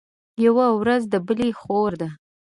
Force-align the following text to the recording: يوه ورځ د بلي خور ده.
يوه 0.45 0.67
ورځ 0.79 1.01
د 1.13 1.15
بلي 1.27 1.49
خور 1.59 1.91
ده. 2.01 2.09